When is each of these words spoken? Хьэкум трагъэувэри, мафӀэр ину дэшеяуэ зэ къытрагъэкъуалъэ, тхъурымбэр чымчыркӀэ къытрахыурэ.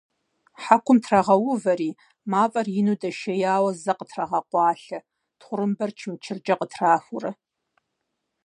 Хьэкум 0.61 0.97
трагъэувэри, 1.03 1.89
мафӀэр 2.31 2.67
ину 2.79 2.95
дэшеяуэ 3.01 3.71
зэ 3.83 3.93
къытрагъэкъуалъэ, 3.97 4.99
тхъурымбэр 5.39 5.91
чымчыркӀэ 5.99 6.55
къытрахыурэ. 6.59 7.31